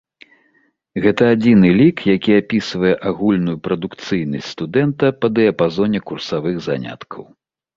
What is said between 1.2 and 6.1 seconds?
адзіны лік, які апісвае агульную прадукцыйнасць студэнта па дыяпазоне